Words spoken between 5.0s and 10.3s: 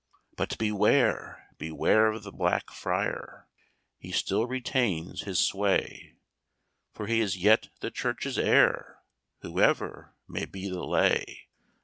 his sway, For he is yet the church's heir, Whoever